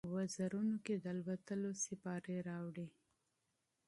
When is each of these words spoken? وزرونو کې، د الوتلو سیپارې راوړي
وزرونو 0.15 0.77
کې، 0.85 0.95
د 0.97 1.05
الوتلو 1.13 1.69
سیپارې 1.85 2.35
راوړي 2.49 2.87